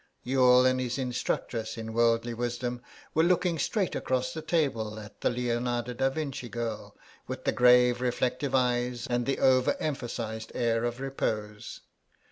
[0.23, 2.81] Youghal and his instructress in worldly wisdom
[3.13, 8.01] were looking straight across the table at the Leonardo da Vinci girl with the grave
[8.01, 11.81] reflective eyes and the over emphasised air of repose.